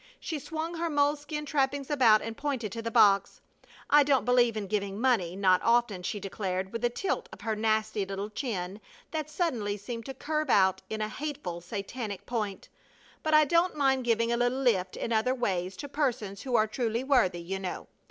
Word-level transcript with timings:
She 0.19 0.39
swung 0.39 0.73
her 0.77 0.89
moleskin 0.89 1.45
trappings 1.45 1.91
about 1.91 2.23
and 2.23 2.35
pointed 2.35 2.71
to 2.71 2.81
the 2.81 2.89
box. 2.89 3.39
"I 3.87 4.01
don't 4.01 4.25
believe 4.25 4.57
in 4.57 4.65
giving 4.65 4.99
money, 4.99 5.35
not 5.35 5.61
often," 5.61 6.01
she 6.01 6.19
declared, 6.19 6.73
with 6.73 6.83
a 6.83 6.89
tilt 6.89 7.29
of 7.31 7.41
her 7.41 7.55
nasty 7.55 8.03
little 8.03 8.31
chin 8.31 8.81
that 9.11 9.29
suddenly 9.29 9.77
seemed 9.77 10.07
to 10.07 10.15
curve 10.15 10.49
out 10.49 10.81
in 10.89 11.01
a 11.01 11.07
hateful, 11.07 11.61
Satanic 11.61 12.25
point, 12.25 12.67
"but 13.21 13.35
I 13.35 13.45
don't 13.45 13.75
mind 13.75 14.03
giving 14.03 14.31
a 14.31 14.37
little 14.37 14.57
lift 14.57 14.97
in 14.97 15.13
other 15.13 15.35
ways 15.35 15.77
to 15.77 15.87
persons 15.87 16.41
who 16.41 16.55
are 16.55 16.65
truly 16.65 17.03
worthy, 17.03 17.37
you 17.39 17.59
know. 17.59 17.85